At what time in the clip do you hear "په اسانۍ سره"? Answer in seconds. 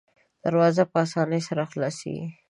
0.91-1.63